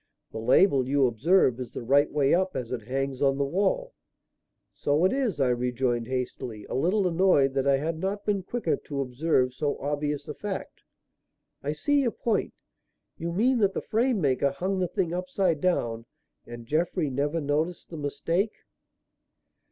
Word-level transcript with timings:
"The 0.31 0.39
label, 0.39 0.87
you 0.89 1.05
observe, 1.05 1.59
is 1.59 1.73
the 1.73 1.83
right 1.83 2.11
way 2.11 2.33
up 2.33 2.55
as 2.55 2.71
it 2.71 2.87
hangs 2.87 3.21
on 3.21 3.37
the 3.37 3.43
wall." 3.45 3.93
"So 4.73 5.05
it 5.05 5.13
is," 5.13 5.39
I 5.39 5.49
rejoined 5.49 6.07
hastily, 6.07 6.65
a 6.65 6.73
little 6.73 7.07
annoyed 7.07 7.53
that 7.53 7.67
I 7.67 7.77
had 7.77 7.99
not 7.99 8.25
been 8.25 8.41
quicker 8.41 8.77
to 8.77 9.01
observe 9.01 9.53
so 9.53 9.77
obvious 9.77 10.27
a 10.27 10.33
fact. 10.33 10.81
"I 11.61 11.73
see 11.73 12.01
your 12.01 12.09
point. 12.09 12.55
You 13.19 13.31
mean 13.31 13.59
that 13.59 13.73
the 13.75 13.81
frame 13.83 14.19
maker 14.19 14.49
hung 14.49 14.79
the 14.79 14.87
thing 14.87 15.13
upside 15.13 15.61
down 15.61 16.07
and 16.47 16.65
Jeffrey 16.65 17.11
never 17.11 17.39
noticed 17.39 17.91
the 17.91 17.97
mistake?" 17.97 18.53